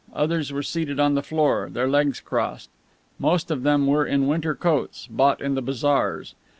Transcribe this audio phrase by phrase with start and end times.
[0.15, 2.71] Others were seated on the floor, their legs crossed.
[3.19, 6.33] Most of them were in winter coats, bought in the bazaars.